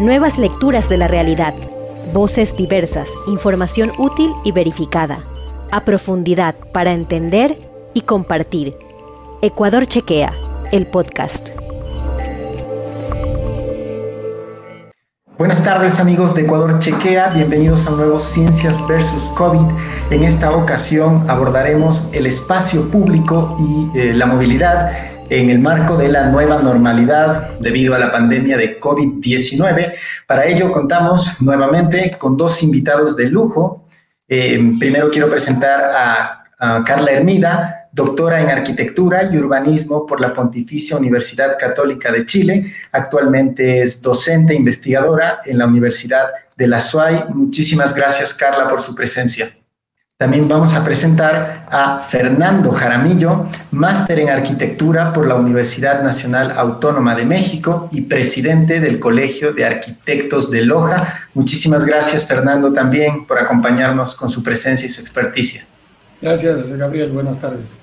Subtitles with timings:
[0.00, 1.52] Nuevas lecturas de la realidad.
[2.14, 5.26] Voces diversas, información útil y verificada.
[5.70, 7.58] A profundidad para entender
[7.92, 8.74] y compartir.
[9.42, 10.32] Ecuador Chequea,
[10.72, 11.50] el podcast.
[15.36, 19.70] Buenas tardes amigos de Ecuador Chequea, bienvenidos a un nuevo Ciencias versus COVID.
[20.10, 26.08] En esta ocasión abordaremos el espacio público y eh, la movilidad en el marco de
[26.08, 29.94] la nueva normalidad debido a la pandemia de COVID-19.
[30.26, 33.86] Para ello contamos nuevamente con dos invitados de lujo.
[34.28, 36.36] Eh, primero quiero presentar a,
[36.84, 42.74] Carla Hermida, doctora en arquitectura y urbanismo por la Pontificia Universidad Católica de Chile.
[42.92, 47.24] Actualmente es docente e investigadora en la Universidad de la SUAY.
[47.30, 49.50] Muchísimas gracias, Carla, por su presencia.
[50.20, 57.14] También vamos a presentar a Fernando Jaramillo, máster en arquitectura por la Universidad Nacional Autónoma
[57.14, 61.20] de México y presidente del Colegio de Arquitectos de Loja.
[61.32, 65.64] Muchísimas gracias, Fernando, también por acompañarnos con su presencia y su experticia.
[66.20, 67.12] Gracias, Gabriel.
[67.12, 67.78] Buenas tardes.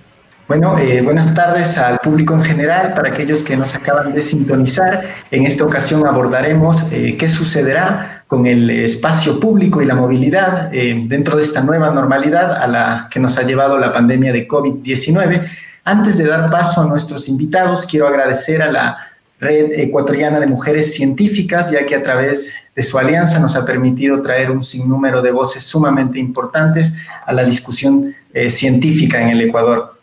[0.48, 2.94] Bueno, eh, buenas tardes al público en general.
[2.94, 8.46] Para aquellos que nos acaban de sintonizar, en esta ocasión abordaremos eh, qué sucederá con
[8.46, 13.20] el espacio público y la movilidad eh, dentro de esta nueva normalidad a la que
[13.20, 15.48] nos ha llevado la pandemia de COVID-19.
[15.86, 18.98] Antes de dar paso a nuestros invitados, quiero agradecer a la
[19.40, 24.22] Red Ecuatoriana de Mujeres Científicas, ya que a través de su alianza nos ha permitido
[24.22, 26.94] traer un sinnúmero de voces sumamente importantes
[27.26, 28.14] a la discusión
[28.50, 29.98] científica en el Ecuador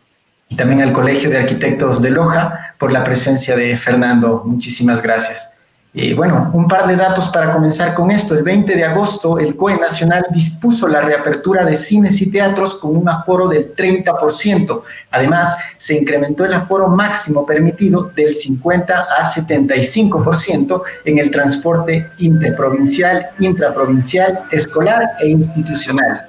[0.48, 4.42] y también al Colegio de Arquitectos de Loja por la presencia de Fernando.
[4.44, 5.53] Muchísimas gracias.
[5.97, 8.34] Y bueno, un par de datos para comenzar con esto.
[8.34, 12.97] El 20 de agosto, el COE Nacional dispuso la reapertura de cines y teatros con
[12.97, 14.83] un aforo del 30%.
[15.12, 23.28] Además, se incrementó el aforo máximo permitido del 50 a 75% en el transporte interprovincial,
[23.39, 26.27] intraprovincial, escolar e institucional.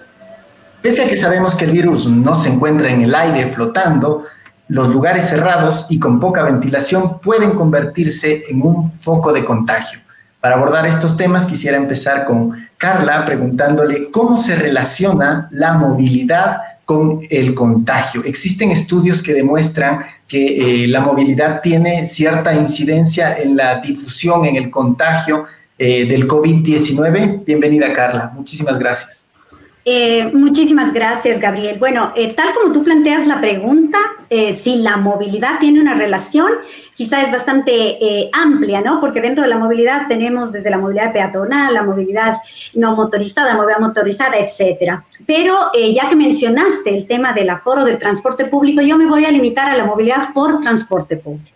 [0.79, 4.25] Pese a que sabemos que el virus no se encuentra en el aire flotando,
[4.67, 9.99] los lugares cerrados y con poca ventilación pueden convertirse en un foco de contagio.
[10.39, 17.21] Para abordar estos temas quisiera empezar con Carla preguntándole cómo se relaciona la movilidad con
[17.29, 18.23] el contagio.
[18.23, 24.55] Existen estudios que demuestran que eh, la movilidad tiene cierta incidencia en la difusión, en
[24.55, 25.45] el contagio
[25.77, 27.43] eh, del COVID-19.
[27.43, 29.27] Bienvenida Carla, muchísimas gracias.
[29.83, 31.77] Eh, muchísimas gracias, Gabriel.
[31.79, 33.97] Bueno, tal como tú planteas la pregunta,
[34.29, 36.51] eh, si la movilidad tiene una relación,
[36.93, 38.99] quizá es bastante amplia, ¿no?
[38.99, 42.37] Porque dentro de la movilidad tenemos desde la movilidad peatonal, la movilidad
[42.73, 45.05] no motorizada, movilidad motorizada, etcétera.
[45.25, 49.31] Pero ya que mencionaste el tema del aforo del transporte público, yo me voy a
[49.31, 51.55] limitar a la movilidad por transporte público.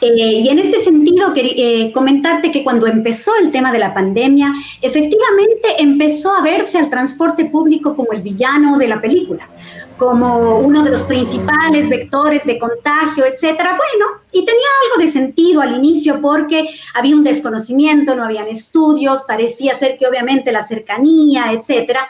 [0.00, 3.94] Eh, y en este sentido, quería eh, comentarte que cuando empezó el tema de la
[3.94, 9.48] pandemia, efectivamente empezó a verse al transporte público como el villano de la película,
[9.96, 13.76] como uno de los principales vectores de contagio, etcétera.
[13.76, 19.22] Bueno, y tenía algo de sentido al inicio porque había un desconocimiento, no habían estudios,
[19.22, 22.08] parecía ser que obviamente la cercanía, etcétera.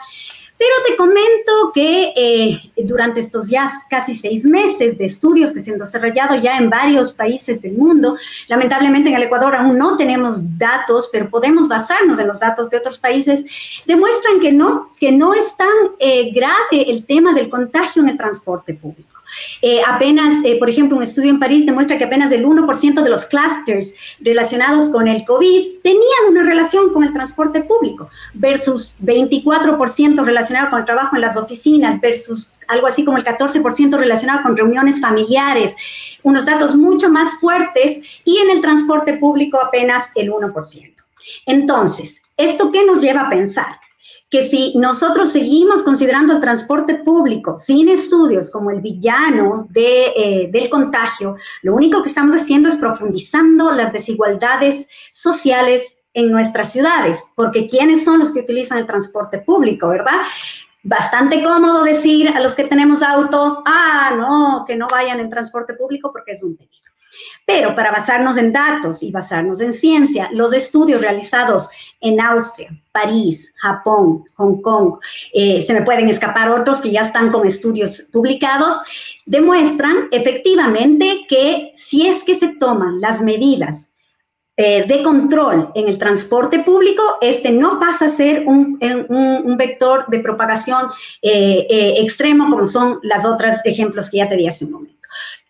[0.57, 5.71] Pero te comento que eh, durante estos ya casi seis meses de estudios que se
[5.71, 8.15] han desarrollado ya en varios países del mundo,
[8.47, 12.77] lamentablemente en el Ecuador aún no tenemos datos, pero podemos basarnos en los datos de
[12.77, 13.43] otros países,
[13.85, 15.67] demuestran que no, que no es tan
[15.99, 19.14] eh, grave el tema del contagio en el transporte público.
[19.61, 23.09] Eh, apenas, eh, por ejemplo, un estudio en París demuestra que apenas el 1% de
[23.09, 30.23] los clusters relacionados con el COVID tenían una relación con el transporte público, versus 24%
[30.23, 34.57] relacionado con el trabajo en las oficinas, versus algo así como el 14% relacionado con
[34.57, 35.75] reuniones familiares,
[36.23, 40.93] unos datos mucho más fuertes y en el transporte público apenas el 1%.
[41.45, 43.79] Entonces, ¿esto qué nos lleva a pensar?
[44.35, 50.49] Que si nosotros seguimos considerando el transporte público sin estudios como el villano de, eh,
[50.51, 57.31] del contagio, lo único que estamos haciendo es profundizando las desigualdades sociales en nuestras ciudades,
[57.33, 60.23] porque ¿quiénes son los que utilizan el transporte público, verdad?
[60.83, 65.75] Bastante cómodo decir a los que tenemos auto, ah, no, que no vayan en transporte
[65.75, 66.91] público porque es un peligro.
[67.45, 71.69] Pero para basarnos en datos y basarnos en ciencia, los estudios realizados
[72.01, 74.95] en Austria, París, Japón, Hong Kong,
[75.31, 78.81] eh, se me pueden escapar otros que ya están con estudios publicados,
[79.27, 83.91] demuestran efectivamente que si es que se toman las medidas
[84.57, 88.79] eh, de control en el transporte público, este no pasa a ser un,
[89.57, 90.87] vector de propagación
[91.21, 94.94] eh, extremo como son las otros ejemplos que ya te di hace un momento.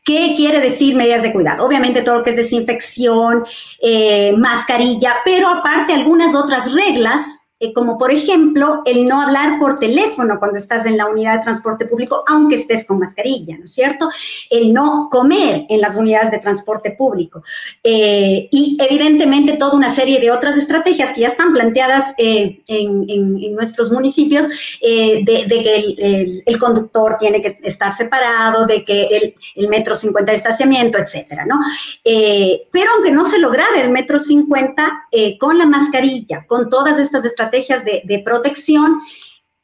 [0.05, 1.65] ¿Qué quiere decir medidas de cuidado?
[1.65, 3.43] Obviamente todo lo que es desinfección,
[3.81, 9.79] eh, mascarilla, pero aparte algunas otras reglas eh, como por ejemplo el no hablar por
[9.79, 13.71] teléfono cuando estás en la unidad de transporte público, aunque estés con mascarilla, ¿no es
[13.71, 14.09] cierto?
[14.49, 17.43] El no comer en las unidades de transporte público.
[17.81, 23.55] Eh, y evidentemente toda una serie de otras estrategias que ya están planteadas eh, en,
[23.55, 24.49] nuestros municipios,
[24.81, 30.35] de, que el, conductor tiene que estar separado, de que el, el metro 50 de
[30.35, 31.57] estacionamiento, etcétera, ¿no?
[32.03, 35.07] pero aunque no se lograra el metro 50,
[35.39, 38.99] con la mascarilla, con todas estas estrategias, estrategias de, protección,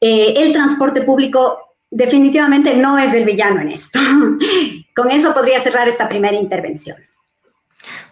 [0.00, 1.58] eh, el transporte público
[1.90, 3.98] definitivamente no es el villano en esto.
[4.96, 6.96] Con eso podría cerrar esta primera intervención.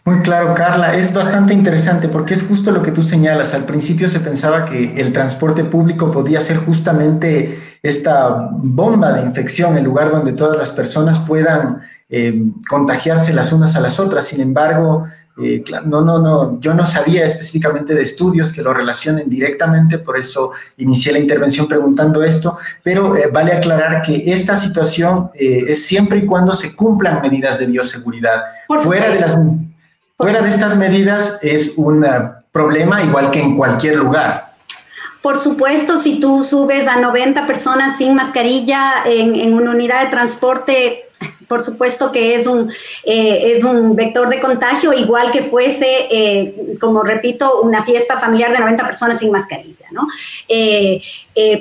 [0.05, 0.97] Muy claro, Carla.
[0.97, 3.55] Es bastante interesante porque es justo lo que tú señalas.
[3.55, 9.77] Al principio se pensaba que el transporte público podía ser justamente esta bomba de infección,
[9.77, 12.35] el lugar donde todas las personas puedan eh,
[12.69, 14.25] contagiarse las unas a las otras.
[14.25, 15.05] Sin embargo,
[15.43, 20.19] eh, no, no, no, yo no sabía específicamente de estudios que lo relacionen directamente, por
[20.19, 25.87] eso inicié la intervención preguntando esto, pero eh, vale aclarar que esta situación eh, es
[25.87, 28.43] siempre y cuando se cumplan medidas de bioseguridad.
[28.67, 29.39] Fuera de, las,
[30.17, 32.07] fuera de estas medidas es un
[32.53, 34.51] problema igual que en cualquier lugar.
[35.23, 40.11] Por supuesto, si tú subes a 90 personas sin mascarilla en, en una unidad de
[40.11, 41.10] transporte
[41.51, 42.71] por supuesto que es un,
[43.03, 48.53] eh, es un vector de contagio, igual que fuese, eh, como repito, una fiesta familiar
[48.53, 49.87] de 90 personas sin mascarilla.
[49.91, 50.07] ¿no?
[50.47, 51.03] Eh,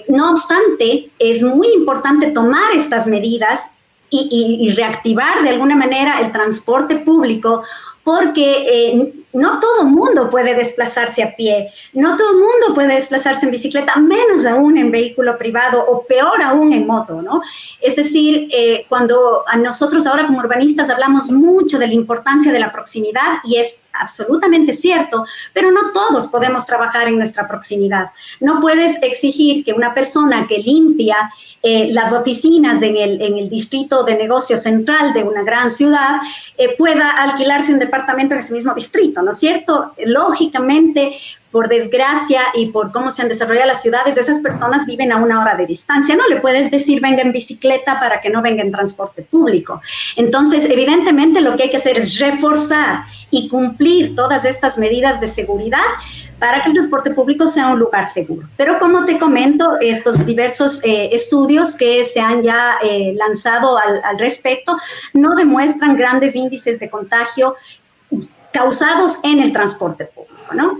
[0.09, 3.71] no obstante, es muy importante tomar estas medidas
[4.11, 7.63] y, reactivar de alguna manera el transporte público
[8.03, 13.95] porque no todo mundo puede desplazarse a pie, no todo mundo puede desplazarse en bicicleta,
[13.97, 17.41] menos aún en vehículo privado o peor aún en moto, ¿no?
[17.81, 22.59] Es decir, eh, cuando a nosotros ahora como urbanistas hablamos mucho de la importancia de
[22.59, 28.11] la proximidad y es absolutamente cierto, pero no todos podemos trabajar en nuestra proximidad.
[28.39, 33.49] No puedes exigir que una persona que limpia eh, las oficinas en el, en el,
[33.49, 36.21] distrito de negocio central de una gran ciudad
[36.57, 39.93] eh, pueda alquilarse un departamento en ese mismo distrito, ¿no es cierto?
[40.05, 41.13] Lógicamente,
[41.51, 45.41] por desgracia y por cómo se han desarrollado las ciudades, esas personas viven a una
[45.41, 46.15] hora de distancia.
[46.15, 49.81] No le puedes decir venga en bicicleta para que no venga en transporte público.
[50.15, 55.27] Entonces, evidentemente lo que hay que hacer es reforzar y cumplir todas estas medidas de
[55.27, 55.79] seguridad
[56.39, 58.47] para que el transporte público sea un lugar seguro.
[58.55, 64.01] Pero como te comento, estos diversos eh, estudios que se han ya eh, lanzado al,
[64.03, 64.77] al respecto
[65.13, 67.55] no demuestran grandes índices de contagio
[68.51, 70.79] causados en el transporte público, ¿no?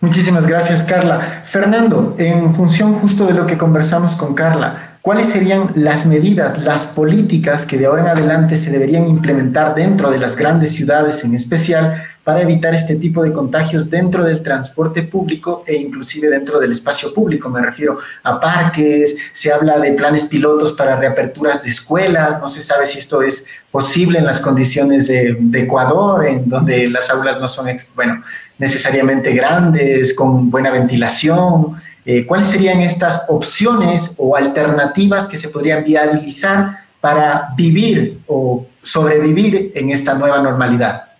[0.00, 1.42] Muchísimas gracias, Carla.
[1.44, 6.86] Fernando, en función justo de lo que conversamos con Carla, ¿cuáles serían las medidas, las
[6.86, 11.34] políticas que de ahora en adelante se deberían implementar dentro de las grandes ciudades en
[11.34, 16.72] especial para evitar este tipo de contagios dentro del transporte público e inclusive dentro del
[16.72, 17.50] espacio público.
[17.50, 22.62] Me refiero a parques, se habla de planes pilotos para reaperturas de escuelas, no se
[22.62, 27.46] sabe si esto es posible en las condiciones de, Ecuador, en donde las aulas no
[27.46, 28.22] son, bueno,
[28.58, 31.76] necesariamente grandes, con buena ventilación.
[32.06, 39.72] Eh, ¿Cuáles serían estas opciones o alternativas que se podrían viabilizar para vivir o sobrevivir
[39.74, 41.13] en esta nueva normalidad?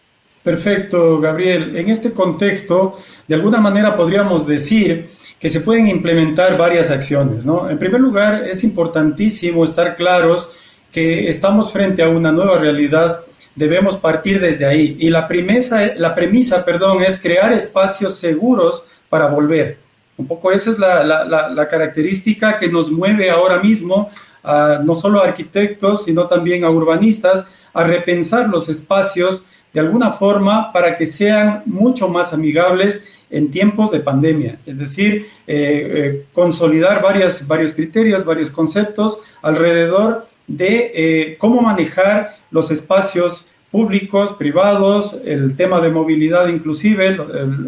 [0.44, 1.74] Perfecto, Gabriel.
[1.74, 5.08] En este contexto, de alguna manera podríamos decir
[5.40, 7.70] que se pueden implementar varias acciones, ¿no?
[7.70, 10.50] En primer lugar, es importantísimo estar claros
[10.92, 13.20] que estamos frente a una nueva realidad,
[13.54, 14.98] debemos partir desde ahí.
[15.00, 19.78] Y la premisa, la premisa perdón, es crear espacios seguros para volver.
[20.18, 24.10] Un poco esa es la, característica que nos mueve ahora mismo,
[24.42, 29.42] a, no solo a arquitectos, sino también a urbanistas, a repensar los espacios
[29.74, 35.26] de alguna forma para que sean mucho más amigables en tiempos de pandemia, es decir,
[35.46, 44.34] eh, eh, consolidar varios criterios, varios conceptos alrededor de eh, cómo manejar los espacios públicos,
[44.34, 47.18] privados, el tema de movilidad inclusive,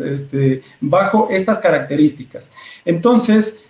[0.04, 2.48] este, bajo estas características.
[2.84, 3.64] Entonces,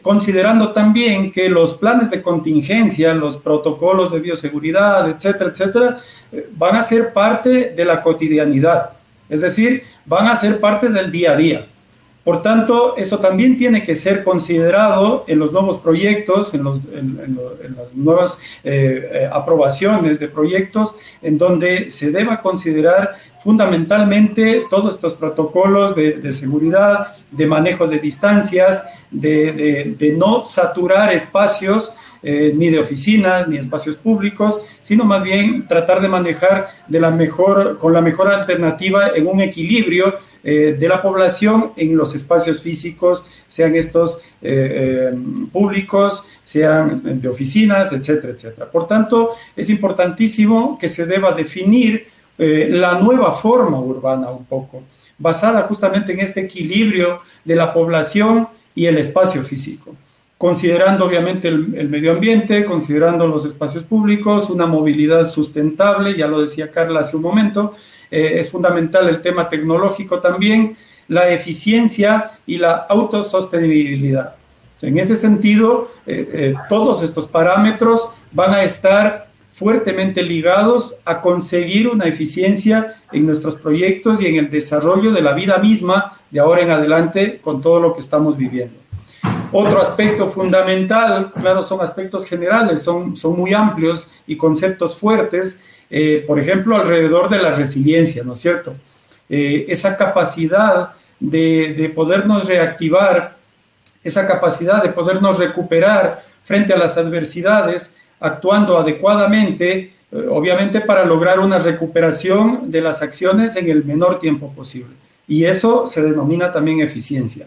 [0.00, 6.00] considerando también que los planes de contingencia, los protocolos de bioseguridad, etcétera, etcétera,
[6.52, 8.90] van a ser parte de la cotidianidad,
[9.28, 11.66] es decir, van a ser parte del día a día.
[12.24, 18.38] Por tanto, eso también tiene que ser considerado en los nuevos proyectos, en, las nuevas
[18.64, 26.32] eh, eh, aprobaciones de proyectos, en donde se deba considerar fundamentalmente todos estos protocolos de,
[26.32, 33.96] seguridad, de manejo de distancias, de, no saturar espacios eh, ni de oficinas, ni espacios
[33.96, 36.70] públicos, sino más bien tratar de manejar
[37.78, 40.14] con la mejor alternativa en un equilibrio
[40.44, 45.12] eh, de la población en los espacios físicos, sean estos eh,
[45.50, 48.70] públicos, sean de oficinas, etcétera, etcétera.
[48.70, 54.82] Por tanto, es importantísimo que se deba definir la nueva forma urbana un poco,
[55.16, 59.94] basada justamente en este equilibrio de la población y el espacio físico
[60.44, 66.70] considerando obviamente el, medio ambiente, considerando los espacios públicos, una movilidad sustentable, ya lo decía
[66.70, 67.74] Carla hace un momento,
[68.14, 70.76] eh, es fundamental el tema tecnológico también,
[71.08, 74.36] la eficiencia y la autosostenibilidad.
[74.82, 81.88] En ese sentido, eh, eh, todos estos parámetros van a estar fuertemente ligados a conseguir
[81.88, 86.62] una eficiencia en nuestros proyectos y en el desarrollo de la vida misma de ahora
[86.62, 88.76] en adelante con todo lo que estamos viviendo.
[89.50, 96.24] Otro aspecto fundamental, claro, son aspectos generales, son, son muy amplios y conceptos fuertes, eh,
[96.26, 98.74] por ejemplo, alrededor de la resiliencia, ¿no es cierto?
[99.28, 103.36] Eh, esa capacidad de, de podernos reactivar,
[104.02, 111.40] esa capacidad de podernos recuperar frente a las adversidades, actuando adecuadamente, eh, obviamente para lograr
[111.40, 114.94] una recuperación de las acciones en el menor tiempo posible.
[115.26, 117.46] Y eso se denomina también eficiencia.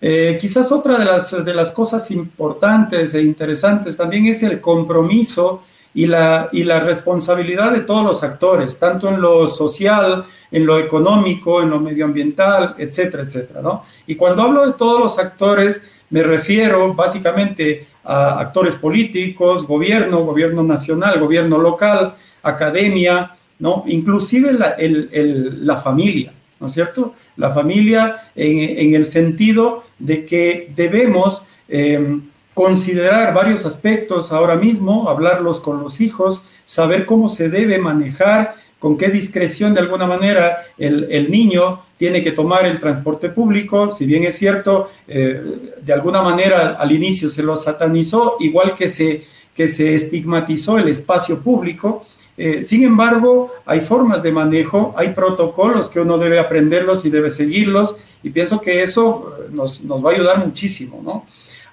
[0.00, 5.62] Eh, quizás otra de las, de las cosas importantes e interesantes también es el compromiso
[5.96, 10.78] y la, y la responsabilidad de todos los actores, tanto en lo social, en lo
[10.78, 13.62] económico, en lo medioambiental, etcétera, etcétera.
[13.62, 13.82] ¿no?
[14.06, 20.62] Y cuando hablo de todos los actores, me refiero básicamente a actores políticos, gobierno, gobierno
[20.62, 23.82] nacional, gobierno local, academia, ¿no?
[23.86, 27.14] inclusive la, la familia, ¿no es cierto?
[27.38, 32.20] La familia en, en el sentido de que debemos em,
[32.56, 38.96] considerar varios aspectos ahora mismo, hablarlos con los hijos, saber cómo se debe manejar, con
[38.96, 44.24] qué discreción de alguna manera el, niño tiene que tomar el transporte público, si bien
[44.24, 45.38] es cierto, eh,
[45.82, 50.88] de alguna manera al inicio se lo satanizó, igual que se, que se estigmatizó el
[50.88, 52.06] espacio público,
[52.38, 57.28] eh, sin embargo, hay formas de manejo, hay protocolos que uno debe aprenderlos y debe
[57.28, 61.26] seguirlos, y pienso que eso eh, nos, va a ayudar muchísimo, ¿no?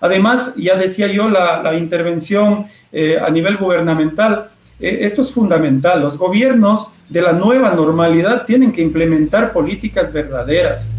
[0.03, 6.01] Además, ya decía yo, la, intervención eh, a nivel gubernamental, esto es fundamental.
[6.01, 10.95] Los gobiernos de la nueva normalidad tienen que implementar políticas verdaderas,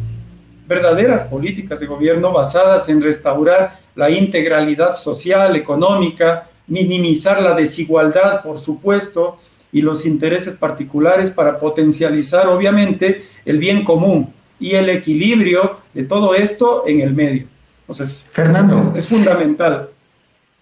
[0.67, 8.59] verdaderas políticas de gobierno basadas en restaurar la integralidad social, económica, minimizar la desigualdad, por
[8.59, 9.37] supuesto,
[9.71, 16.35] y los intereses particulares para potencializar, obviamente, el bien común y el equilibrio de todo
[16.35, 17.54] esto en el medio.
[17.85, 19.91] Entonces, Fernando, es, fundamental.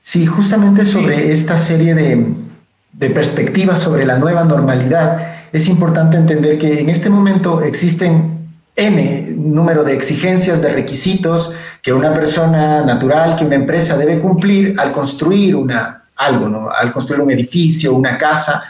[0.00, 2.26] Sí, justamente sobre esta serie de,
[2.92, 8.32] de perspectivas sobre la nueva normalidad, es importante entender que en este momento existen
[8.74, 14.74] N número de exigencias, de requisitos que una persona natural, que una empresa debe cumplir
[14.78, 16.70] al construir una, algo, ¿no?
[16.70, 18.64] al construir un edificio, una casa,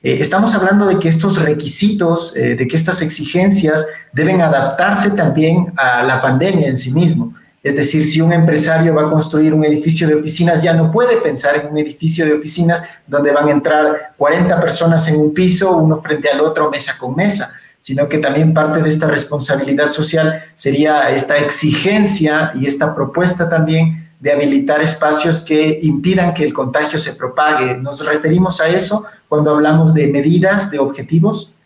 [0.00, 5.72] eh, estamos hablando de que estos requisitos, eh, de que estas exigencias deben adaptarse también
[5.76, 7.34] a la pandemia en sí mismo.
[7.62, 11.16] Es decir, si un empresario va a construir un edificio de oficinas, ya no puede
[11.16, 15.76] pensar en un edificio de oficinas donde van a entrar 40 personas en un piso,
[15.76, 20.40] uno frente al otro, mesa con mesa, sino que también parte de esta responsabilidad social
[20.54, 26.98] sería esta exigencia y esta propuesta también de habilitar espacios que impidan que el contagio
[26.98, 27.76] se propague.
[27.76, 31.57] ¿Nos referimos a eso cuando hablamos de medidas, de objetivos?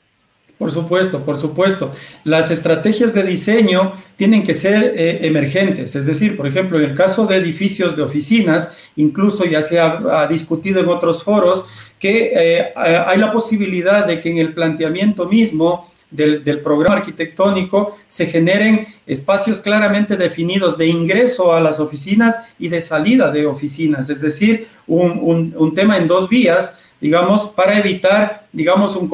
[0.63, 1.93] Por supuesto, por supuesto.
[2.23, 6.95] Las estrategias de diseño tienen que ser eh, emergentes, es decir, por ejemplo, en el
[6.95, 11.65] caso de edificios de oficinas, incluso ya se ha, discutido en otros foros,
[11.99, 18.27] que eh, hay la posibilidad de que en el planteamiento mismo del, programa arquitectónico se
[18.27, 24.21] generen espacios claramente definidos de ingreso a las oficinas y de salida de oficinas, es
[24.21, 29.11] decir, un, tema en dos vías, digamos, para evitar, digamos, un,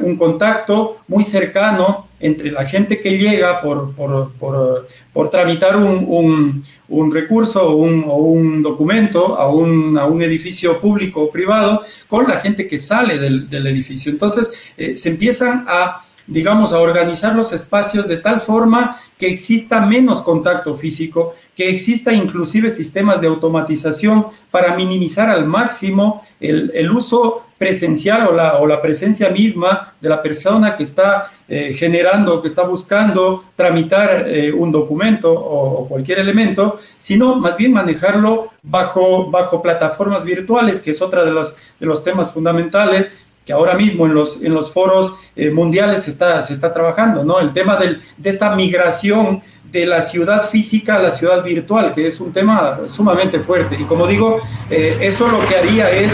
[0.00, 6.64] un contacto muy cercano entre la gente que llega por, por, tramitar un,
[7.12, 12.66] recurso o un, documento a un, a un, edificio público o privado con la gente
[12.66, 14.10] que sale del, edificio.
[14.10, 19.80] Entonces, eh, se empiezan a digamos, a organizar los espacios de tal forma que exista
[19.80, 27.42] menos contacto físico, que exista inclusive sistemas de automatización para minimizar al máximo el, uso
[27.58, 32.48] presencial o la, o la presencia misma de la persona que está eh, generando, que
[32.48, 39.62] está buscando tramitar eh, un documento o, cualquier elemento, sino más bien manejarlo bajo, bajo
[39.62, 43.16] plataformas virtuales, que es otra de los, de los temas fundamentales
[43.46, 47.22] que ahora mismo en los, en los foros eh, mundiales se está, se está trabajando,
[47.22, 47.38] ¿no?
[47.38, 49.40] El tema del, de esta migración
[49.72, 53.76] de la ciudad física a la ciudad virtual, que es un tema sumamente fuerte.
[53.78, 56.12] Y como digo, eh, eso lo que haría es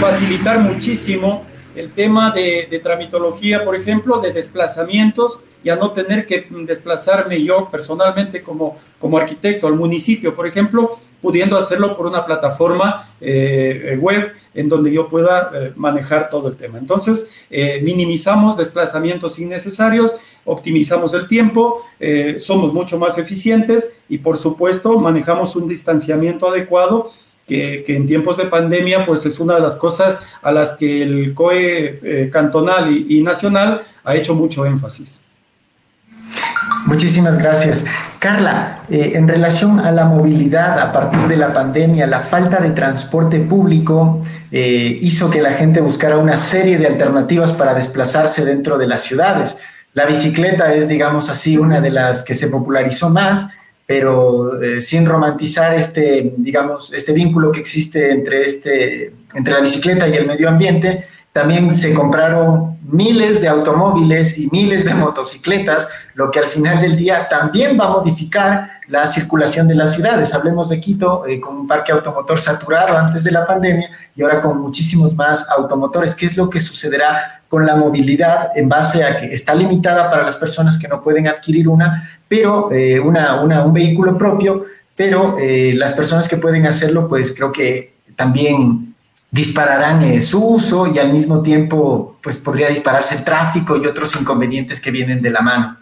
[0.00, 1.44] facilitar muchísimo
[1.74, 7.68] el tema de, tramitología, por ejemplo, de desplazamientos, y a no tener que desplazarme yo
[7.70, 14.32] personalmente como, como arquitecto al municipio, por ejemplo, pudiendo hacerlo por una plataforma eh, web
[14.54, 16.78] en donde yo pueda eh, manejar todo el tema.
[16.78, 17.32] Entonces,
[17.82, 21.82] minimizamos desplazamientos innecesarios, optimizamos el tiempo,
[22.38, 27.12] somos mucho más eficientes y, por supuesto, manejamos un distanciamiento adecuado
[27.46, 31.34] que, en tiempos de pandemia, pues es una de las cosas a las que el
[31.34, 35.22] COE cantonal y, nacional ha hecho mucho énfasis.
[36.86, 37.84] Muchísimas gracias.
[38.18, 42.70] Carla, eh, en relación a la movilidad a partir de la pandemia, la falta de
[42.70, 44.20] transporte público
[44.50, 49.02] eh, hizo que la gente buscara una serie de alternativas para desplazarse dentro de las
[49.02, 49.58] ciudades.
[49.94, 53.48] La bicicleta es, digamos así, una de las que se popularizó más,
[53.86, 60.08] pero eh, sin romantizar este, digamos, este vínculo que existe entre, este, entre la bicicleta
[60.08, 61.04] y el medio ambiente.
[61.32, 66.96] También se compraron miles de automóviles y miles de motocicletas, lo que al final del
[66.96, 70.34] día también va a modificar la circulación de las ciudades.
[70.34, 74.40] Hablemos de Quito eh, con un parque automotor saturado antes de la pandemia y ahora
[74.40, 76.14] con muchísimos más automotores.
[76.14, 80.22] ¿Qué es lo que sucederá con la movilidad en base a que está limitada para
[80.22, 84.64] las personas que no pueden adquirir una, pero eh, una, un vehículo propio,
[84.96, 88.94] pero eh, las personas que pueden hacerlo, pues creo que también
[89.30, 94.18] dispararán eh, su uso y al mismo tiempo pues podría dispararse el tráfico y otros
[94.18, 95.76] inconvenientes que vienen de la mano.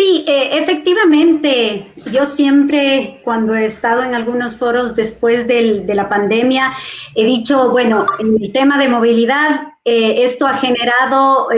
[0.00, 6.72] Sí, eh, efectivamente, yo siempre cuando he estado en algunos foros después de la pandemia
[7.14, 11.48] he dicho, bueno, en el tema de movilidad, eh, esto ha generado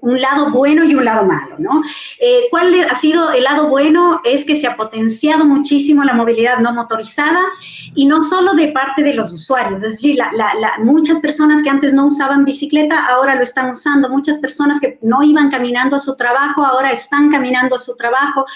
[0.00, 1.82] un lado bueno y un lado malo, ¿no?
[2.20, 4.20] Eh, ¿Cuál ha sido el lado bueno?
[4.24, 7.40] Es que se ha potenciado muchísimo la movilidad no motorizada
[7.94, 10.18] y no solo de parte de los usuarios, es decir,
[10.80, 15.22] muchas personas que antes no usaban bicicleta ahora lo están usando, muchas personas que no
[15.22, 18.46] iban caminando a su trabajo ahora están caminando a su trabajo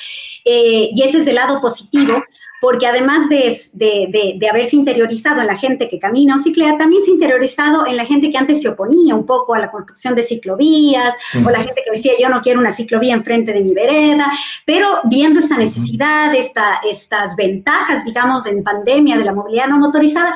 [0.44, 2.22] eh, y ese es el lado positivo
[2.62, 7.02] porque además de, de, de, haberse interiorizado en la gente que camina o ciclea, también
[7.02, 10.14] se ha interiorizado en la gente que antes se oponía un poco a la construcción
[10.14, 11.12] de ciclovías,
[11.44, 14.30] o la gente que decía yo no quiero una ciclovía enfrente de mi vereda,
[14.64, 20.32] pero viendo esta necesidad, esta, estas ventajas, digamos, en pandemia de la movilidad no motorizada,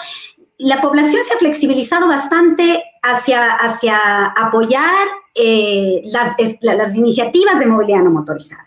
[0.59, 8.03] la población se ha flexibilizado bastante hacia, hacia apoyar eh, las, las iniciativas de movilidad
[8.03, 8.65] no motorizada.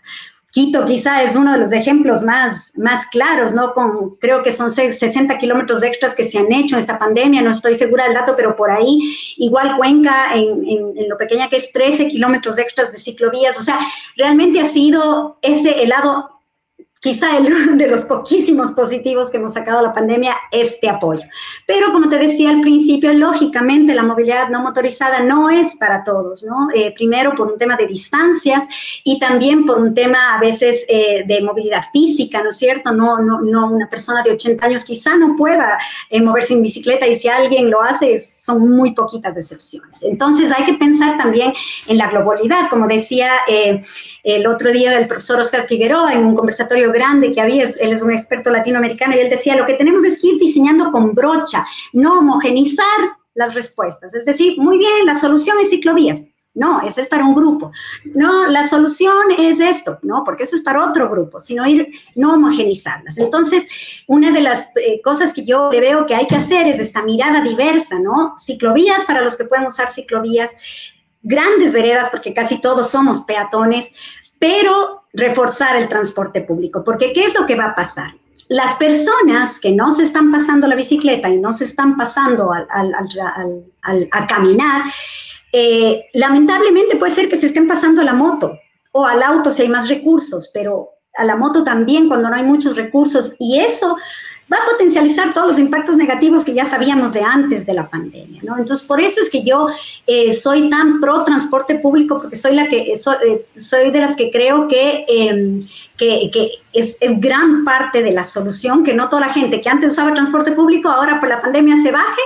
[0.52, 3.72] Quito quizá es uno de los ejemplos más, más claros, ¿no?
[3.72, 7.52] Con, creo que son 60 kilómetros extras que se han hecho en esta pandemia, no
[7.52, 8.98] estoy segura del dato, pero por ahí,
[9.36, 13.78] igual Cuenca, en, en, lo pequeña que es 13 kilómetros extras de ciclovías, o sea,
[14.16, 16.39] realmente ha sido ese helado
[17.00, 21.22] quizá el de los poquísimos positivos que hemos sacado la pandemia, este apoyo.
[21.66, 26.44] Pero como te decía al principio, lógicamente la movilidad no motorizada no es para todos,
[26.44, 26.68] ¿no?
[26.74, 28.66] Eh, primero por un tema de distancias
[29.02, 32.92] y también por un tema a veces eh, de movilidad física, ¿no es cierto?
[32.92, 35.78] No, no, no una persona de 80 años quizá no pueda
[36.10, 40.02] eh, moverse en bicicleta y si alguien lo hace son muy poquitas excepciones.
[40.02, 41.52] Entonces hay que pensar también
[41.86, 43.30] en la globalidad, como decía
[44.22, 48.02] el otro día el profesor Oscar Figueroa en un conversatorio grande que había, él es
[48.02, 51.66] un experto latinoamericano, y él decía, lo que tenemos es que ir diseñando con brocha,
[51.92, 52.84] no homogenizar
[53.34, 54.14] las respuestas.
[54.14, 56.22] Es decir, muy bien, la solución es ciclovías.
[56.52, 57.70] No, ese es para un grupo.
[58.14, 62.34] No, la solución es esto, no, porque eso es para otro grupo, sino ir, no
[62.34, 63.18] homogenizarlas.
[63.18, 63.68] Entonces,
[64.08, 67.04] una de las eh, cosas que yo le veo que hay que hacer es esta
[67.04, 68.34] mirada diversa, ¿no?
[68.36, 70.50] Ciclovías para los que pueden usar ciclovías,
[71.22, 73.90] grandes veredas, porque casi todos somos peatones,
[74.38, 78.14] pero reforzar el transporte público, porque ¿qué es lo que va a pasar?
[78.48, 84.26] Las personas que no se están pasando la bicicleta y no se están pasando a
[84.26, 84.84] caminar,
[85.52, 88.58] eh, lamentablemente puede ser que se estén pasando a la moto
[88.92, 92.44] o al auto si hay más recursos, pero a la moto también cuando no hay
[92.44, 93.96] muchos recursos y eso
[94.52, 98.40] va a potencializar todos los impactos negativos que ya sabíamos de antes de la pandemia,
[98.42, 98.58] ¿no?
[98.58, 99.68] Entonces, por eso es que yo
[100.06, 104.16] eh, soy tan pro transporte público, porque soy la que, soy, eh, soy de las
[104.16, 105.62] que creo que, em,
[105.96, 109.68] que, que es, es, gran parte de la solución, que no toda la gente que
[109.68, 112.22] antes usaba transporte público, ahora por la pandemia se baje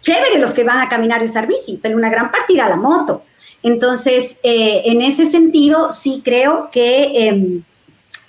[0.00, 2.70] chévere los que van a caminar y usar bici, pero una gran parte irá a
[2.70, 3.22] la moto.
[3.62, 7.62] Entonces, eh, en ese sentido, sí creo que, em,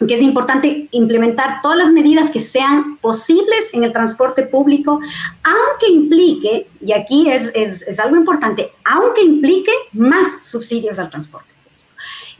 [0.07, 4.99] que es importante implementar todas las medidas que sean posibles en el transporte público,
[5.43, 11.51] aunque implique, y aquí es, es, es algo importante, aunque implique más subsidios al transporte.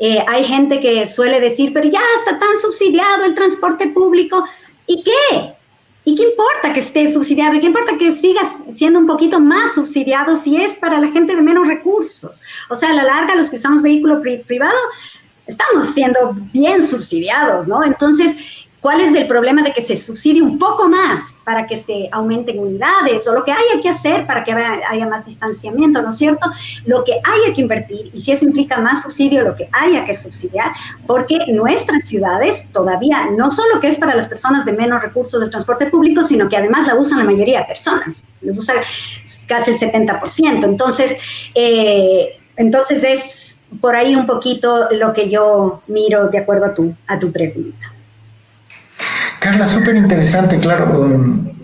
[0.04, 4.44] Eh, hay gente que suele decir, pero ya está tan subsidiado el transporte público.
[4.88, 5.54] ¿Y qué?
[6.04, 7.54] ¿Y qué importa que esté subsidiado?
[7.54, 11.36] ¿Y qué importa que siga siendo un poquito más subsidiado si es para la gente
[11.36, 12.42] de menos recursos?
[12.70, 14.80] O sea, a la larga, los que usamos vehículo privado,
[15.52, 17.84] estamos siendo bien subsidiados, ¿no?
[17.84, 18.36] Entonces,
[18.82, 22.58] ¿Cuál es el problema de que se subsidie un poco más para que se aumenten
[22.58, 26.50] unidades o lo que haya que hacer para que haya más distanciamiento, ¿no es cierto?
[26.86, 30.16] Lo que haya que invertir y si eso implica más subsidio, lo que haya que
[30.16, 30.72] subsidiar,
[31.06, 35.52] porque nuestras ciudades todavía no solo que es para las personas de menos recursos del
[35.52, 38.74] transporte público, sino que además la usan la mayoría de personas, la usa
[39.46, 40.64] casi el 70%.
[40.64, 41.18] Entonces,
[41.54, 46.94] eh, entonces es por ahí un poquito lo que yo miro de acuerdo a tu,
[47.08, 47.94] a tu pregunta.
[49.40, 51.10] Carla, súper interesante, claro.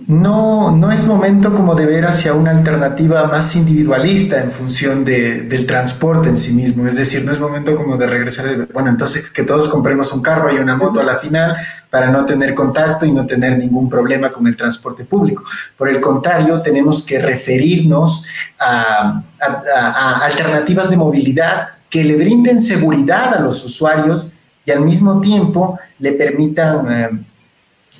[0.07, 5.41] No, no es momento como de ver hacia una alternativa más individualista en función de,
[5.41, 6.87] del transporte en sí mismo.
[6.87, 10.21] Es decir, no es momento como de regresar, de, bueno, entonces que todos compremos un
[10.21, 11.57] carro y una moto a la final
[11.89, 15.43] para no tener contacto y no tener ningún problema con el transporte público.
[15.77, 18.23] Por el contrario, tenemos que referirnos
[18.57, 19.21] a,
[19.75, 24.29] a alternativas de movilidad que le brinden seguridad a los usuarios
[24.65, 27.09] y al mismo tiempo le permitan eh,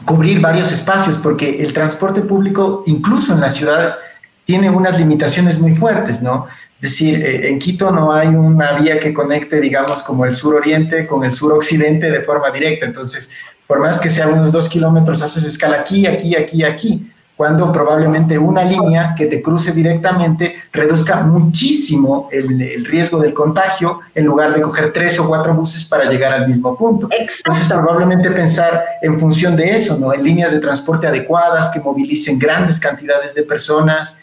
[0.05, 3.97] cubrir varios espacios, porque el transporte público, incluso en las ciudades,
[4.45, 6.47] tiene unas limitaciones muy fuertes, ¿no?
[6.75, 11.07] Es decir, eh, en Quito no hay una vía que conecte, digamos, como el sur-oriente
[11.07, 12.85] con el sur-occidente de forma directa.
[12.85, 13.29] Entonces,
[13.65, 18.35] por más que sea unos dos kilómetros, haces escala aquí, aquí, aquí, aquí cuando probablemente
[18.37, 24.61] una línea que te cruce directamente reduzca muchísimo el, riesgo del contagio en lugar de
[24.61, 27.07] coger tres o cuatro buses para llegar al mismo punto.
[27.11, 30.11] Entonces, probablemente pensar en función de eso, ¿no?
[30.11, 34.19] En líneas de transporte adecuadas que movilicen grandes cantidades de personas.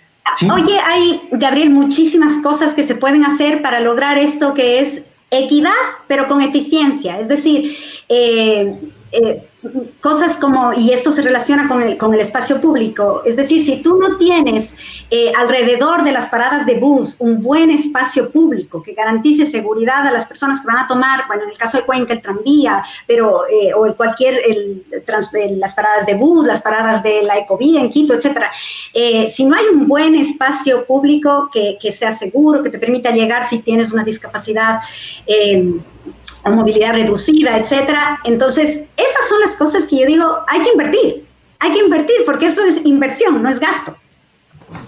[0.53, 5.71] Oye, hay, Gabriel, muchísimas cosas que se pueden hacer para lograr esto que es equidad,
[6.09, 7.21] pero con eficiencia.
[7.21, 7.77] Es decir,
[8.09, 8.77] eh,
[9.13, 9.47] eh,
[10.01, 13.77] cosas como, y esto se relaciona con el, con el espacio público, es decir, si
[13.81, 14.75] tú no tienes
[15.11, 20.11] eh, alrededor de las paradas de bus un buen espacio público que garantice seguridad a
[20.11, 23.45] las personas que van a tomar, bueno, en el caso de Cuenca el tranvía, pero,
[23.49, 24.85] eh, o el cualquier, el,
[25.59, 28.51] las paradas de bus, las paradas de la ecovía en Quito, etcétera,
[28.93, 33.47] si no hay un buen espacio público que, que, sea seguro, que te permita llegar
[33.47, 34.81] si tienes una discapacidad,
[36.45, 38.21] o movilidad reducida, etcétera.
[38.25, 41.27] Entonces, esas son las cosas que yo digo, hay que invertir,
[41.59, 43.97] hay que invertir, porque eso es inversión, no es gasto.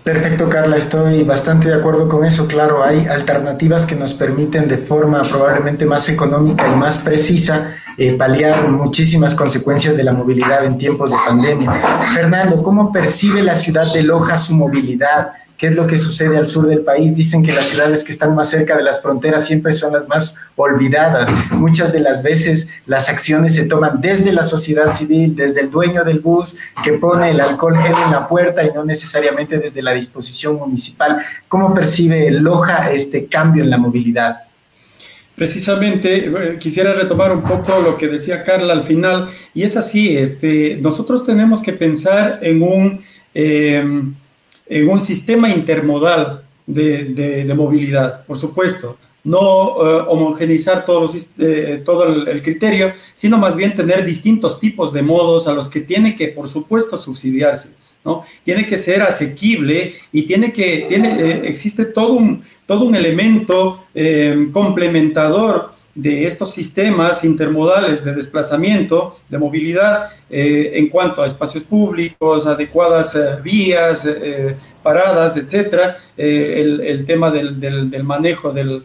[0.03, 2.47] Perfecto, Carla, estoy bastante de acuerdo con eso.
[2.47, 8.13] Claro, hay alternativas que nos permiten de forma probablemente más económica y más precisa eh,
[8.13, 11.73] paliar muchísimas consecuencias de la movilidad en tiempos de pandemia.
[12.15, 15.33] Fernando, ¿cómo percibe la ciudad de Loja su movilidad?
[15.57, 17.15] Qué es lo que sucede al sur del país.
[17.15, 20.35] Dicen que las ciudades que están más cerca de las fronteras siempre son las más
[20.57, 21.31] olvidadas.
[21.53, 26.05] Muchas de las veces las acciones se toman desde la sociedad civil, desde el dueño
[26.05, 30.57] del bus que pone el alcohol en la puerta y no necesariamente desde la disposición
[30.57, 31.19] municipal.
[31.49, 34.43] ¿Cómo percibe Loja este cambio en la movilidad?
[35.35, 40.17] Precisamente, eh, quisiera retomar un poco lo que decía Carla al final, y es así,
[40.17, 43.03] este, nosotros tenemos que pensar en un...
[43.35, 43.85] Eh,
[44.69, 48.99] en un sistema intermodal de, movilidad, por supuesto.
[49.25, 49.41] No
[49.81, 55.49] eh, homogenizar todos eh, todo el, criterio, sino más bien tener distintos tipos de modos
[55.49, 57.71] a los que tiene que, por supuesto, subsidiarse.
[58.05, 58.23] ¿no?
[58.45, 63.85] Tiene que ser asequible y tiene que, tiene, eh, existe todo un, todo un elemento
[64.53, 72.47] complementador de estos sistemas intermodales de desplazamiento, de movilidad, eh, en cuanto a espacios públicos,
[72.47, 78.85] adecuadas eh, vías, eh, paradas, etcétera, el, tema del, manejo del,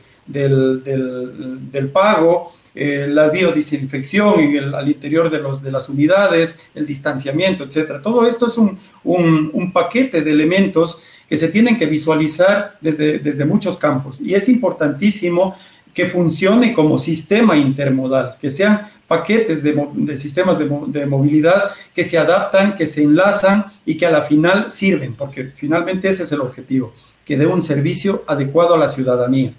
[1.91, 8.01] pago, la biodisinfección en al interior de, los, de las unidades, el distanciamiento, etcétera.
[8.01, 13.45] Todo esto es un, un, paquete de elementos que se tienen que visualizar desde, desde
[13.45, 14.19] muchos campos.
[14.19, 15.55] Y es importantísimo
[15.93, 22.77] que funcione como sistema intermodal, que sean paquetes de, sistemas de, movilidad que se adaptan,
[22.77, 26.93] que se enlazan y que a la final sirven, porque finalmente ese es el objetivo,
[27.25, 29.53] que dé un servicio adecuado a la ciudadanía.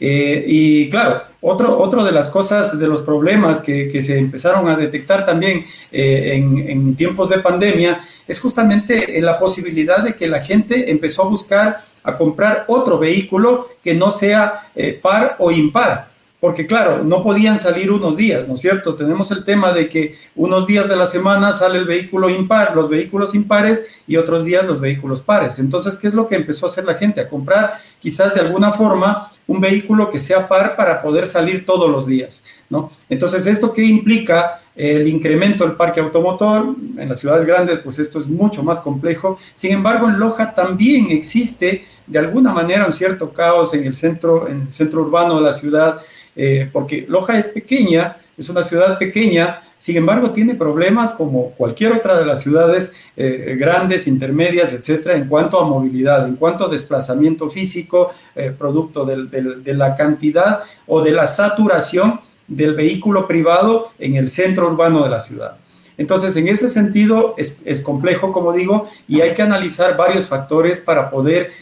[0.00, 4.68] Eh, y claro, otro, otro de las cosas, de los problemas que, que se empezaron
[4.68, 10.26] a detectar también eh, en, en, tiempos de pandemia es justamente la posibilidad de que
[10.26, 15.50] la gente empezó a buscar a comprar otro vehículo que no sea eh, par o
[15.50, 16.14] impar
[16.44, 18.96] porque claro, no podían salir unos días, ¿no es cierto?
[18.96, 22.90] Tenemos el tema de que unos días de la semana sale el vehículo impar, los
[22.90, 25.58] vehículos impares y otros días los vehículos pares.
[25.58, 27.22] Entonces, ¿qué es lo que empezó a hacer la gente?
[27.22, 31.90] A comprar quizás de alguna forma un vehículo que sea par para poder salir todos
[31.90, 32.92] los días, ¿no?
[33.08, 34.60] Entonces, ¿esto qué implica?
[34.76, 39.38] El incremento del parque automotor, en las ciudades grandes, pues esto es mucho más complejo.
[39.54, 44.48] Sin embargo, en Loja también existe de alguna manera un cierto caos en el centro,
[44.48, 46.00] en el centro urbano de la ciudad,
[46.36, 51.92] eh, porque Loja es pequeña, es una ciudad pequeña, sin embargo tiene problemas como cualquier
[51.92, 56.68] otra de las ciudades eh, grandes, intermedias, etcétera, en cuanto a movilidad, en cuanto a
[56.68, 64.16] desplazamiento físico, eh, producto de la cantidad o de la saturación del vehículo privado en
[64.16, 65.56] el centro urbano de la ciudad.
[65.96, 71.10] Entonces, en ese sentido, es, complejo, como digo, y hay que analizar varios factores para
[71.10, 71.52] poder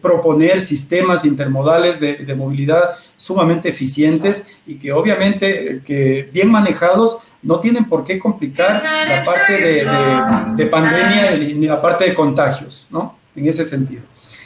[0.00, 7.84] proponer sistemas intermodales de, movilidad sumamente eficientes y que obviamente que bien manejados no tienen
[7.84, 9.52] por qué complicar la parte
[10.56, 13.16] de, pandemia ni la parte de contagios, ¿no?
[13.36, 14.02] En ese sentido.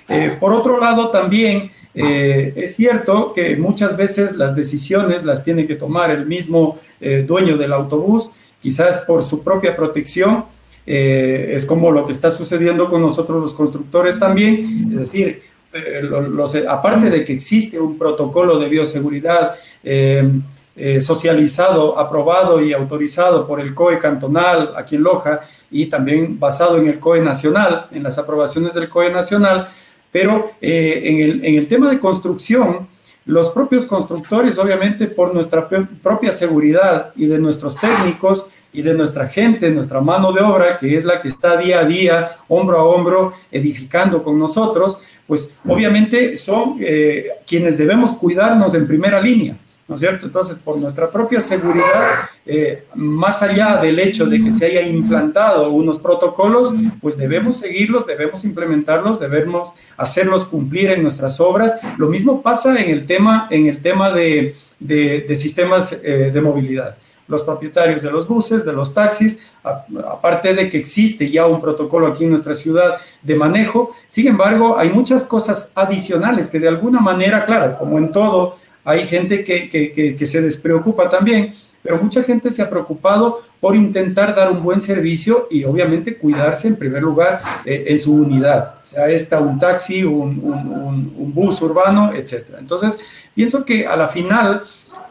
[0.09, 5.67] Eh, por otro lado, también eh, es cierto que muchas veces las decisiones las tiene
[5.67, 10.45] que tomar el mismo eh, dueño del autobús, quizás por su propia protección,
[10.91, 16.55] es como lo que está sucediendo con nosotros los constructores también, es decir, eh, los,
[16.67, 20.27] aparte de que existe un protocolo de bioseguridad eh,
[20.75, 25.41] eh, socializado, aprobado y autorizado por el COE cantonal aquí en Loja
[25.71, 29.69] y también basado en el COE nacional, en las aprobaciones del COE nacional,
[30.11, 32.89] pero en el, en, el, tema de construcción,
[33.29, 35.69] los propios constructores, obviamente por nuestra
[36.03, 40.97] propia seguridad y de nuestros técnicos, y de nuestra gente, nuestra mano de obra, que
[40.97, 46.37] es la que está día a día, hombro a hombro, edificando con nosotros, pues obviamente
[46.37, 49.57] son eh, quienes debemos cuidarnos en primera línea,
[49.89, 50.27] ¿no es cierto?
[50.27, 55.71] Entonces, por nuestra propia seguridad, eh, más allá del hecho de que se haya implantado
[55.71, 61.81] unos protocolos, pues debemos seguirlos, debemos implementarlos, debemos hacerlos cumplir en nuestras obras.
[61.97, 66.97] Lo mismo pasa en el tema, en el tema de, de, sistemas eh, de movilidad
[67.29, 72.07] los propietarios de los buses, de los taxis, aparte de que existe ya un protocolo
[72.07, 77.01] aquí en nuestra ciudad de manejo, sin embargo, hay muchas cosas adicionales que de alguna
[77.01, 78.57] manera, claro, como en todo,
[78.89, 84.51] hay gente que, se despreocupa también, pero mucha gente se ha preocupado por intentar dar
[84.51, 89.41] un buen servicio y obviamente cuidarse en primer lugar eh, en su unidad, sea esta
[89.41, 92.57] un taxi, un, un bus urbano, etc.
[92.59, 92.99] Entonces,
[93.35, 94.63] pienso que a la final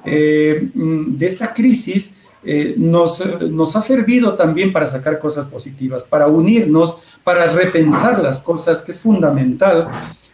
[0.06, 6.28] eh, de esta crisis eh, nos, nos ha servido también para sacar cosas positivas, para
[6.28, 9.88] unirnos, para repensar las cosas, que es fundamental,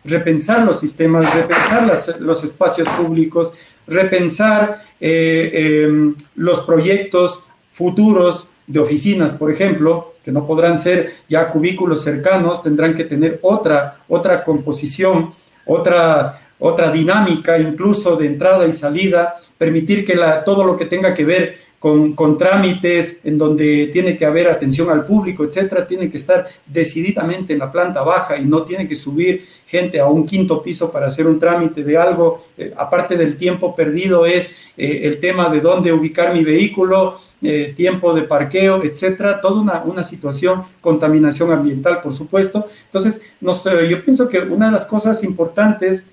[0.03, 3.53] repensar los sistemas, repensar los espacios públicos,
[3.87, 11.49] repensar eh, em, los proyectos futuros de oficinas, por ejemplo, que no podrán ser ya
[11.49, 15.33] cubículos cercanos, tendrán que tener otra, otra composición,
[15.65, 21.25] otra, otra dinámica incluso de entrada y salida, permitir que todo lo que tenga que
[21.25, 26.47] ver con, trámites en donde tiene que haber atención al público, etcétera, tiene que estar
[26.65, 30.89] decididamente en la planta baja y no tiene que subir gente a un quinto piso
[30.89, 32.45] para hacer un trámite de algo.
[32.57, 37.73] Eh, aparte del tiempo perdido es eh, el tema de dónde ubicar mi vehículo, eh,
[37.75, 42.69] tiempo de parqueo, etcétera, toda una, una, situación, contaminación ambiental, por supuesto.
[42.85, 46.07] Entonces, no sé, yo pienso que una de las cosas importantes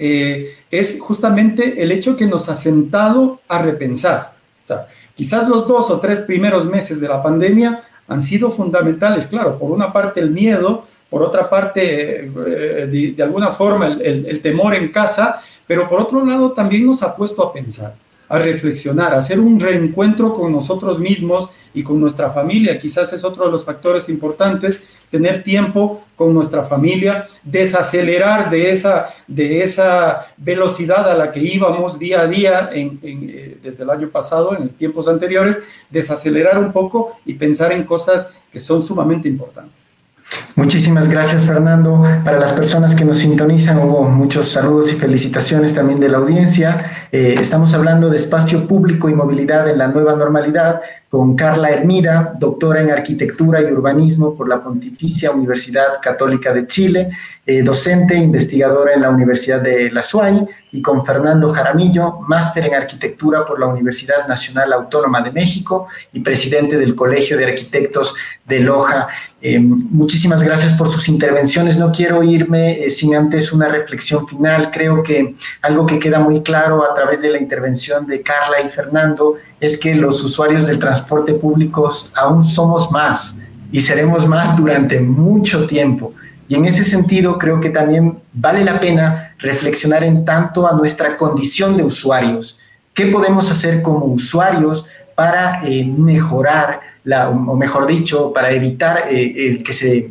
[0.00, 4.37] es justamente el hecho que nos ha sentado a repensar.
[5.14, 9.70] Quizás los dos o tres primeros meses de la pandemia han sido fundamentales, claro, por
[9.70, 15.42] una parte el miedo, por otra parte, eh, de, alguna forma, el temor en casa,
[15.66, 17.94] pero por otro lado también nos ha puesto a pensar
[18.28, 22.78] a reflexionar, a hacer un reencuentro con nosotros mismos y con nuestra familia.
[22.78, 29.10] Quizás es otro de los factores importantes, tener tiempo con nuestra familia, desacelerar de esa,
[29.26, 34.56] de esa velocidad a la que íbamos día a día eh, desde el año pasado,
[34.56, 39.87] en tiempos anteriores, desacelerar un poco y pensar en cosas que son sumamente importantes.
[40.56, 42.04] Muchísimas gracias, Fernando.
[42.24, 47.06] Para las personas que nos sintonizan, hubo muchos saludos y felicitaciones también de la audiencia.
[47.12, 52.34] Eh, estamos hablando de espacio público y movilidad en la nueva normalidad con Carla Hermida,
[52.38, 57.08] doctora en arquitectura y urbanismo por la Pontificia Universidad Católica de Chile,
[57.46, 62.66] eh, docente e investigadora en la Universidad de La SUAY, y con Fernando Jaramillo, máster
[62.66, 68.14] en arquitectura por la Universidad Nacional Autónoma de México y presidente del Colegio de Arquitectos
[68.44, 69.08] de Loja.
[69.40, 71.78] Eh, muchísimas gracias por sus intervenciones.
[71.78, 74.70] No quiero irme eh, sin antes una reflexión final.
[74.72, 78.68] Creo que algo que queda muy claro a través de la intervención de Carla y
[78.68, 83.38] Fernando es que los usuarios del transporte público aún somos más
[83.70, 86.14] y seremos más durante mucho tiempo.
[86.48, 91.16] Y en ese sentido creo que también vale la pena reflexionar en tanto a nuestra
[91.16, 92.58] condición de usuarios.
[92.94, 96.80] ¿Qué podemos hacer como usuarios para eh, mejorar,
[97.16, 100.10] o mejor dicho, para evitar eh, que, se,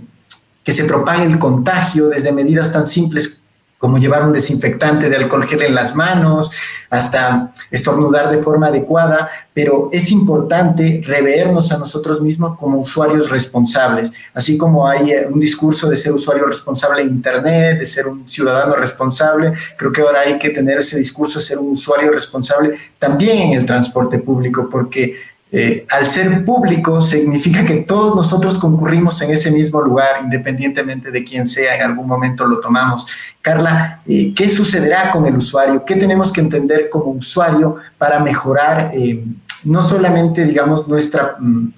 [0.63, 3.41] que se propague el contagio desde medidas tan simples
[3.77, 6.49] como llevar un desinfectante de alcohol gel en las manos,
[6.89, 14.11] hasta estornudar de forma adecuada, pero es importante revernos a nosotros mismos como usuarios responsables,
[14.33, 18.27] así como hay eh, un discurso de ser usuario responsable en Internet, de ser un
[18.27, 22.77] ciudadano responsable, creo que ahora hay que tener ese discurso de ser un usuario responsable
[22.97, 25.15] también en el transporte público, porque
[25.49, 31.23] eh, al ser público significa que todos nosotros concurrimos en ese mismo lugar, independientemente de
[31.23, 33.07] quién sea, en algún momento lo tomamos.
[33.41, 35.85] Carla, eh, ¿qué sucederá con el usuario?
[35.85, 39.23] ¿Qué tenemos que entender como usuario para mejorar eh,
[39.63, 41.69] no solamente, digamos, nuestra, mm,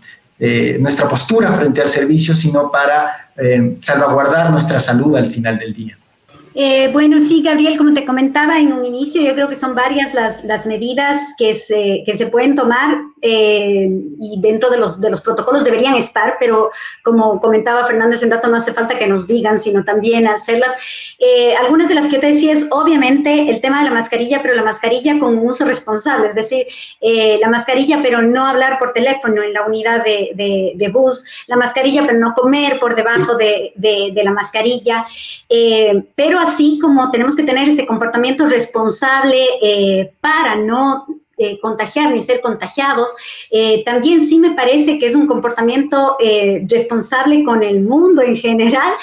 [0.79, 3.29] nuestra postura frente al servicio, sino para
[3.81, 5.97] salvaguardar nuestra salud al final del día?
[6.93, 10.43] Bueno, sí, Gabriel, como te comentaba en un inicio, yo creo que son varias las,
[10.45, 13.87] las medidas que se, que se pueden tomar eh,
[14.19, 16.71] y dentro de los, de los protocolos deberían estar, pero
[17.03, 20.73] como comentaba Fernando hace un rato, no hace falta que nos digan, sino también hacerlas.
[21.19, 24.41] Eh, algunas de las que yo te decía es obviamente el tema de la mascarilla,
[24.41, 26.65] pero la mascarilla con un uso responsable, es decir,
[27.41, 31.57] la mascarilla, pero no hablar por teléfono en la unidad de, de, de bus, la
[31.57, 35.05] mascarilla, pero no comer por debajo de, de la mascarilla,
[36.15, 41.05] pero así como tenemos que tener este comportamiento responsable eh, para no
[41.39, 43.09] eh, contagiar ni ser contagiados,
[43.49, 46.17] eh, también sí me parece que es un comportamiento
[46.67, 48.93] responsable con el mundo en general,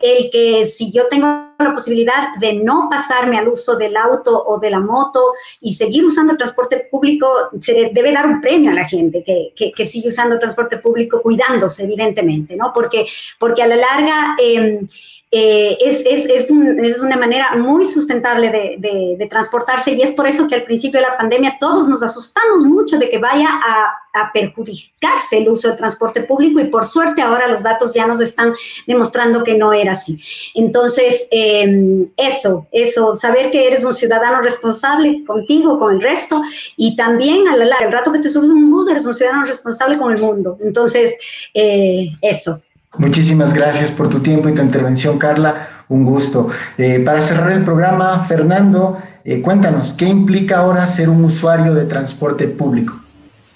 [0.00, 4.58] el que si yo tengo la posibilidad de no pasarme al uso del auto o
[4.58, 5.20] de la moto
[5.60, 7.26] y seguir usando el transporte público,
[7.60, 11.84] se debe dar un premio a la gente que, que, sigue usando transporte público cuidándose,
[11.84, 12.72] evidentemente, ¿no?
[12.74, 13.06] Porque,
[13.38, 14.36] porque a la larga...
[14.40, 14.88] Em,
[15.36, 20.28] eh, es, es, es, es, una manera muy sustentable de, de, transportarse y es por
[20.28, 23.94] eso que al principio de la pandemia todos nos asustamos mucho de que vaya a,
[24.12, 28.20] a, perjudicarse el uso del transporte público y por suerte ahora los datos ya nos
[28.20, 28.54] están
[28.86, 30.20] demostrando que no era así.
[30.54, 36.42] Entonces, em, eso, eso, saber que eres un ciudadano responsable contigo, con el resto
[36.76, 39.16] y también a la larga, el rato que te subes en un bus eres un
[39.16, 40.58] ciudadano responsable con el mundo.
[40.60, 41.16] Entonces,
[41.54, 42.62] eh, eso.
[42.96, 45.68] Muchísimas gracias por tu tiempo y tu intervención, Carla.
[45.88, 46.48] Un gusto.
[46.78, 51.86] Eh, para cerrar el programa, Fernando, eh, cuéntanos, ¿qué implica ahora ser un usuario de
[51.86, 52.94] transporte público?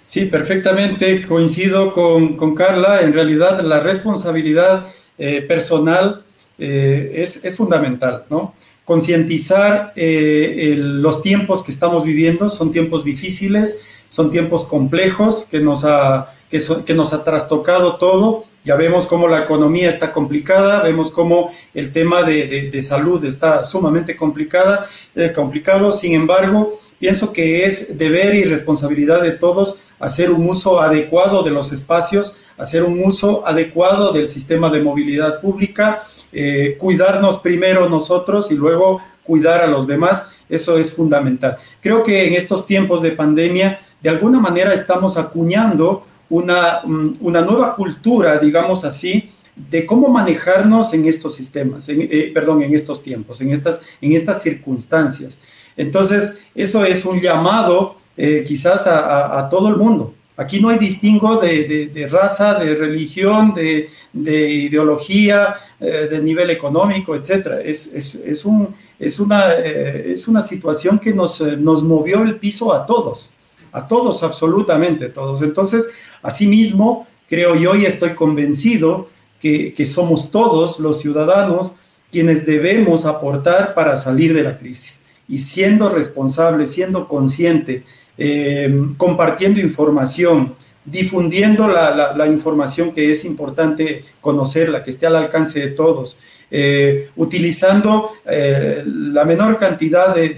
[0.07, 1.22] Sí, perfectamente.
[1.22, 3.01] Coincido con, Carla.
[3.03, 4.87] En realidad, la responsabilidad
[5.18, 6.22] eh, personal
[6.59, 8.55] es, es, fundamental, ¿no?
[8.85, 16.33] Concientizar los tiempos que estamos viviendo, son tiempos difíciles, son tiempos complejos que nos ha,
[16.51, 21.90] que nos ha trastocado todo ya vemos cómo la economía está complicada, vemos cómo el
[21.90, 25.90] tema de, salud está sumamente complicada, eh, complicado.
[25.90, 31.50] Sin embargo, pienso que es deber y responsabilidad de todos hacer un uso adecuado de
[31.50, 38.52] los espacios, hacer un uso adecuado del sistema de movilidad pública, eh, cuidarnos primero nosotros
[38.52, 40.24] y luego cuidar a los demás.
[40.46, 41.57] Eso es fundamental.
[41.81, 47.40] Creo que en estos tiempos de pandemia, de alguna manera estamos acuñando una, mm, una
[47.40, 49.30] nueva cultura, digamos así,
[49.70, 54.42] de cómo manejarnos en estos sistemas, eh, perdón, en estos tiempos, en estas, en estas
[54.42, 55.38] circunstancias.
[55.76, 60.14] Entonces, eso es un llamado eh, quizás a, todo el mundo.
[60.36, 67.60] Aquí no hay distingo de, raza, de religión, de, ideología, eh, de nivel económico, etc.
[67.64, 72.72] Es, es, es, un, es, una, es una situación que nos, nos movió el piso
[72.72, 73.30] a todos,
[73.72, 75.42] a todos, absolutamente todos.
[75.42, 75.90] Entonces,
[76.22, 79.09] Asimismo, creo yo y estoy convencido
[79.40, 81.74] que, somos todos los ciudadanos
[82.11, 85.02] quienes debemos aportar para salir de la crisis.
[85.28, 87.85] Y siendo responsable, siendo consciente,
[88.16, 90.54] eh, compartiendo información,
[90.85, 96.16] difundiendo la, información que es importante conocerla, que esté al alcance de todos,
[96.50, 100.31] eh, utilizando eh, la menor cantidad de,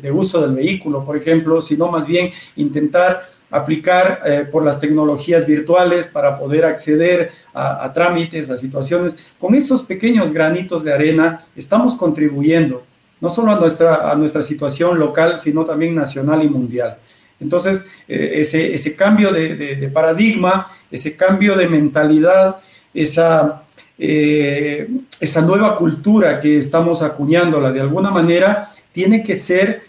[0.00, 5.46] de, uso del vehículo, por ejemplo, sino más bien intentar aplicar eh, por las tecnologías
[5.46, 9.16] virtuales para poder acceder a, trámites, a situaciones.
[9.38, 12.84] Con esos pequeños granitos de arena estamos contribuyendo
[13.18, 16.98] no solo a nuestra, a nuestra situación local, sino también nacional y mundial.
[17.40, 22.56] Entonces, eh, ese, ese, cambio de, paradigma, ese cambio de mentalidad,
[22.92, 24.88] eh,
[25.18, 29.84] esa nueva cultura que estamos acuñándola de alguna manera, tiene que ser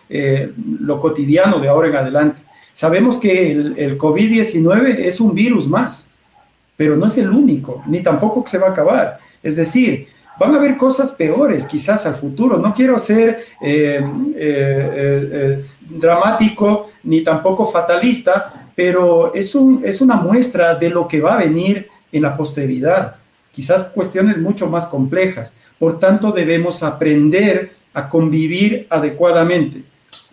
[0.79, 2.46] lo cotidiano de ahora en adelante.
[2.77, 6.11] Sabemos que el, COVID-19 es un virus más,
[6.75, 9.17] pero no es el único, ni tampoco se va a acabar.
[9.41, 10.09] Es decir,
[10.39, 12.59] van a haber cosas peores quizás al futuro.
[12.59, 13.99] No quiero ser eh,
[14.35, 21.19] eh, eh, dramático ni tampoco fatalista, pero es, un, es una muestra de lo que
[21.19, 23.15] va a venir en la posteridad.
[23.51, 25.51] Quizás cuestiones mucho más complejas.
[25.79, 29.81] Por tanto, debemos aprender a convivir adecuadamente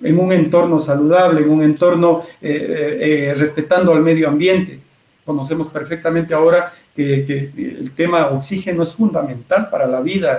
[0.03, 4.81] en un entorno saludable, en un entorno eh, eh, eh, respetando al medio ambiente.
[5.25, 10.39] Conocemos perfectamente ahora que, el tema oxígeno es fundamental para la vida,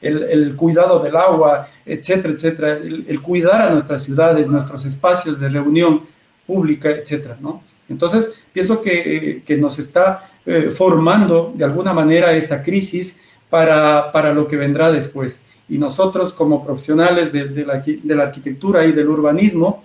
[0.00, 6.02] el, cuidado del agua, etcétera, etcétera, el, cuidar a nuestras ciudades, nuestros espacios de reunión
[6.46, 7.62] pública, etcétera, ¿no?
[7.88, 10.28] Entonces, pienso que, nos está
[10.74, 15.42] formando de alguna manera esta crisis para, para lo que vendrá después
[15.72, 19.82] y nosotros como profesionales de, la, arquitectura y del urbanismo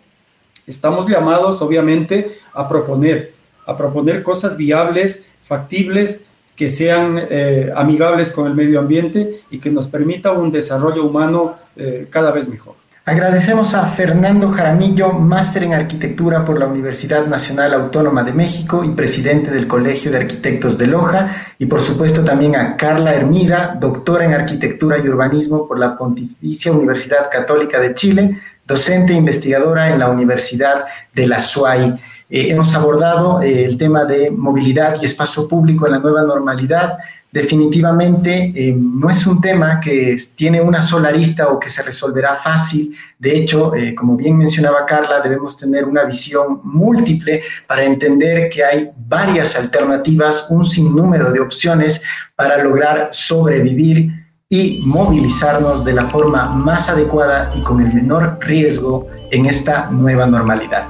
[0.66, 3.32] estamos llamados obviamente a proponer,
[3.66, 6.26] a proponer cosas viables, factibles,
[6.58, 11.56] que sean eh, amigables con el medio ambiente y que nos permita un desarrollo humano
[11.78, 12.76] eh, cada vez mejor.
[13.08, 18.90] Agradecemos a Fernando Jaramillo, máster en arquitectura por la Universidad Nacional Autónoma de México y
[18.90, 24.26] presidente del Colegio de Arquitectos de Loja, y por supuesto también a Carla Hermida, doctora
[24.26, 30.00] en arquitectura y urbanismo por la Pontificia Universidad Católica de Chile, docente e investigadora en
[30.00, 30.84] la Universidad
[31.14, 31.98] de la SUAY.
[32.30, 36.98] Eh, hemos abordado eh, el tema de movilidad y espacio público en la nueva normalidad,
[37.32, 42.36] definitivamente eh, no es un tema que tiene una sola arista o que se resolverá
[42.36, 42.96] fácil.
[43.20, 48.64] De hecho, eh, como bien mencionaba Carla, debemos tener una visión múltiple para entender que
[48.64, 52.02] hay varias alternativas, un sinnúmero de opciones
[52.36, 59.08] para lograr sobrevivir y movilizarnos de la forma más adecuada y con el menor riesgo
[59.32, 60.88] en esta nueva normalidad.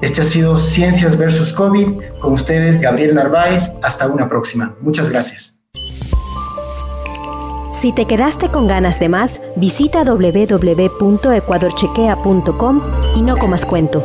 [0.00, 2.18] Este ha sido Ciencias versus COVID.
[2.20, 3.70] Con ustedes, Gabriel Narváez.
[3.82, 4.74] Hasta una próxima.
[4.80, 5.59] Muchas gracias.
[7.80, 12.82] Si te quedaste con ganas de más, visita www.ecuadorchequea.com
[13.16, 14.04] y no comas cuento.